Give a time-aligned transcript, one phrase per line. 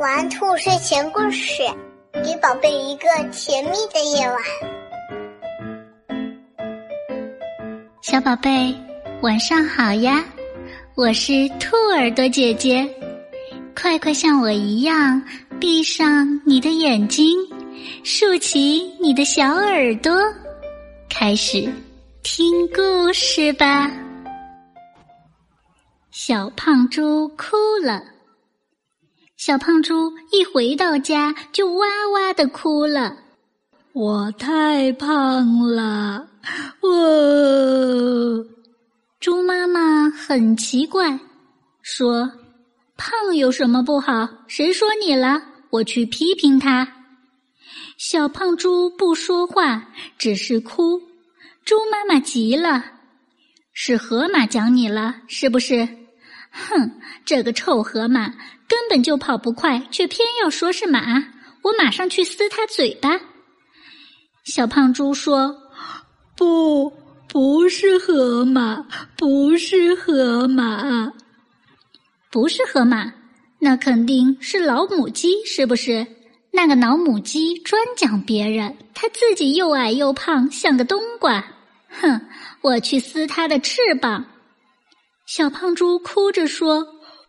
[0.00, 1.62] 玩兔睡前故事，
[2.24, 4.38] 给宝贝一个甜蜜的夜晚。
[8.00, 8.74] 小宝贝，
[9.20, 10.24] 晚上好呀！
[10.94, 12.88] 我是兔耳朵姐姐，
[13.78, 15.22] 快快像我一样，
[15.60, 17.36] 闭上你的眼睛，
[18.02, 20.18] 竖起你的小耳朵，
[21.10, 21.70] 开始
[22.22, 23.90] 听故事吧。
[26.10, 28.02] 小胖猪哭了。
[29.40, 33.16] 小胖猪一回到家就哇哇的哭了。
[33.94, 36.28] 我太胖了，
[36.82, 38.46] 我。
[39.18, 41.18] 猪妈妈很奇怪，
[41.80, 42.30] 说
[42.98, 44.28] ：“胖有什么不好？
[44.46, 45.42] 谁说你了？
[45.70, 46.86] 我去批评他。”
[47.96, 51.00] 小胖猪不说话，只是哭。
[51.64, 52.84] 猪妈妈急了
[53.72, 55.88] ：“是河马讲你了，是不是？”
[56.50, 56.90] 哼，
[57.24, 58.28] 这个臭河马
[58.68, 61.00] 根本就跑不快，却偏要说是马。
[61.62, 63.20] 我马上去撕它嘴巴。
[64.44, 65.54] 小胖猪说
[66.36, 66.90] ：“不，
[67.28, 71.12] 不是河马，不是河马，
[72.30, 73.12] 不是河马，
[73.58, 76.06] 那肯定是老母鸡，是不是？
[76.50, 81.44] 那个老母鸡专讲别人，它自己又矮又胖，像个冬瓜。
[81.88, 82.20] 哼，
[82.62, 84.24] 我去撕它的翅膀。”
[85.32, 86.84] 小胖猪哭着说：“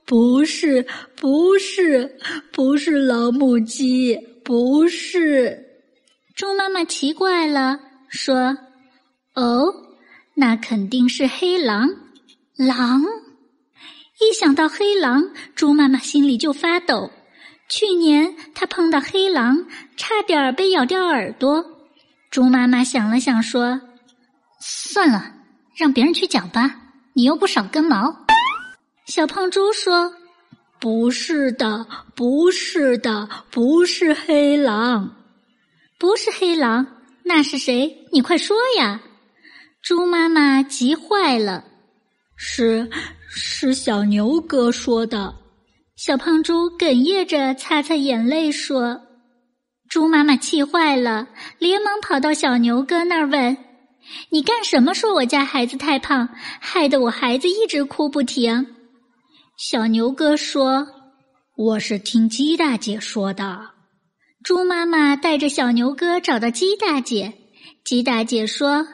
[0.08, 0.84] 不是，
[1.16, 2.18] 不是，
[2.52, 5.64] 不是老母鸡，不是。”
[6.36, 8.58] 猪妈妈奇怪了，说
[9.38, 9.72] ：“哦，
[10.34, 11.88] 那肯定是黑狼。
[12.58, 13.04] 狼，
[14.20, 17.12] 一想到黑狼，猪妈妈心里就发抖。
[17.70, 21.64] 去年她碰到黑狼，差点被咬掉耳朵。
[22.32, 23.80] 猪妈妈想了想，说
[24.60, 25.36] ：‘算了，
[25.78, 26.80] 让别人去讲吧。’”
[27.14, 28.16] 你又不少根毛，
[29.06, 30.14] 小胖猪说
[30.80, 35.14] ：“不是的，不是的，不是黑狼，
[36.00, 36.88] 不是黑狼，
[37.24, 38.08] 那是谁？
[38.12, 39.02] 你快说呀！”
[39.84, 41.66] 猪妈妈急坏了
[42.38, 42.90] ：“是，
[43.30, 45.36] 是小牛哥说的。”
[45.98, 49.00] 小胖猪哽咽着擦擦眼泪说
[49.90, 51.28] ：“猪妈妈气坏了，
[51.60, 53.58] 连忙跑到小牛哥那儿问。”
[54.30, 54.94] 你干什么？
[54.94, 56.30] 说我家孩子太胖，
[56.60, 58.68] 害得我孩子一直哭不停。
[59.58, 60.88] 小牛哥说
[61.56, 63.70] ：“我是听鸡大姐说的。”
[64.44, 67.34] 猪妈妈带着小牛哥找到鸡大姐，
[67.86, 68.88] 鸡大姐说：“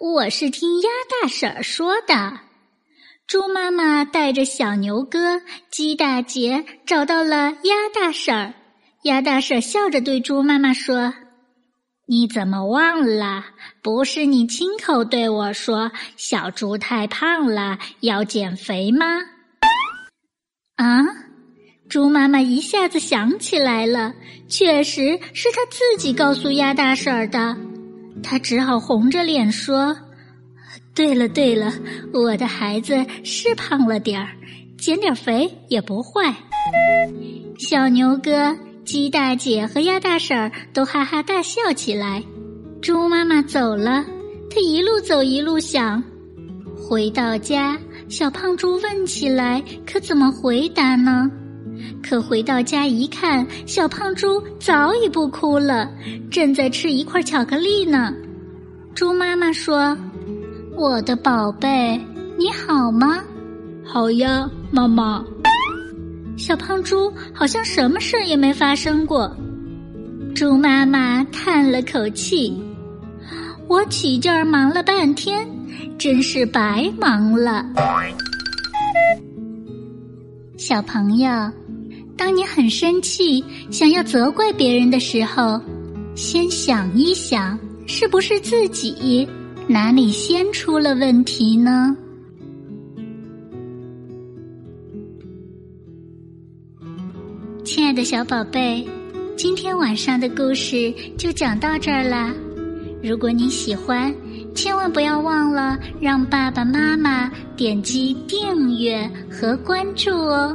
[0.00, 0.88] 我是听鸭
[1.20, 2.38] 大婶儿说的。”
[3.26, 8.54] 猪妈妈带着小牛哥、鸡大姐找到了鸭大婶儿，
[9.02, 11.12] 鸭大婶笑着对猪妈妈说。
[12.06, 13.42] 你怎么忘了？
[13.82, 19.06] 不是你亲口对我说小猪太胖了，要减肥吗？
[20.76, 21.02] 啊！
[21.88, 24.12] 猪妈妈一下子想起来了，
[24.48, 27.56] 确实是她自己告诉鸭大婶儿的。
[28.22, 29.96] 她只好红着脸说
[30.94, 31.72] ：“对了对了，
[32.12, 34.28] 我的孩子是胖了点儿，
[34.76, 36.34] 减点肥也不坏。”
[37.58, 38.54] 小牛哥。
[38.94, 42.22] 鸡大姐和鸭大婶儿都哈哈大笑起来。
[42.80, 44.04] 猪妈妈走了，
[44.48, 46.00] 她一路走一路想。
[46.76, 47.76] 回到家，
[48.08, 51.28] 小胖猪问起来，可怎么回答呢？
[52.04, 55.90] 可回到家一看，小胖猪早已不哭了，
[56.30, 58.14] 正在吃一块巧克力呢。
[58.94, 59.98] 猪妈妈说
[60.78, 62.00] ：“我的宝贝，
[62.38, 63.20] 你好吗
[63.84, 65.24] ？”“好呀，妈妈。”
[66.36, 69.34] 小胖猪好像什么事也没发生过。
[70.34, 72.60] 猪妈妈叹了口气
[73.68, 75.46] ：“我起劲儿忙了半天，
[75.96, 77.64] 真是白忙了。”
[80.58, 81.30] 小朋友，
[82.16, 85.60] 当你很生气，想要责怪别人的时候，
[86.16, 87.56] 先想一想，
[87.86, 89.28] 是不是自己
[89.68, 91.96] 哪里先出了问题呢？
[97.64, 98.86] 亲爱的小宝贝，
[99.38, 102.30] 今天晚上的故事就讲到这儿啦。
[103.02, 104.14] 如果你喜欢，
[104.54, 110.54] 千万不要忘了让爸爸妈妈点击订阅和关注哦，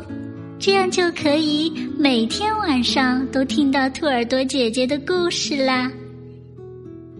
[0.59, 5.91] 这样就可以每天晚上都听到兔耳朵姐姐的故事啦。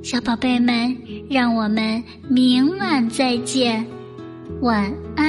[0.04, 0.96] 小宝贝们，
[1.28, 3.84] 让我们明晚再见，
[4.62, 5.29] 晚安。